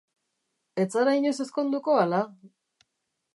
[0.83, 2.23] Ez zara inoiz ezkonduko ala?